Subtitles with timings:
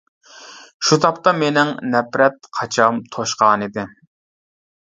[0.87, 3.85] شۇ تاپتا مېنىڭ نەپرەت قاچام توشقانىدى.